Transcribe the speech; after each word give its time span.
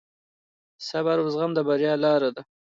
صبر 0.87 1.15
او 1.21 1.27
زغم 1.33 1.51
د 1.55 1.59
بریا 1.67 1.93
لار 2.03 2.21
ده. 2.35 2.41